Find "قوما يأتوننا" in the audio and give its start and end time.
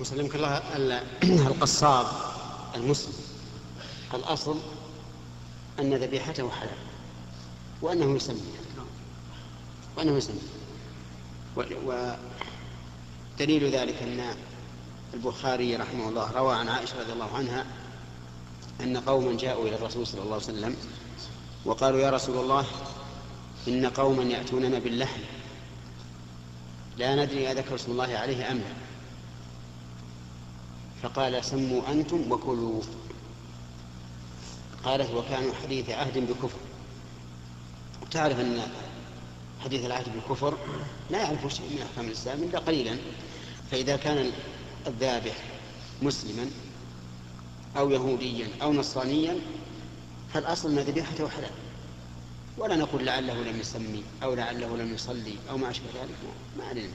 23.86-24.78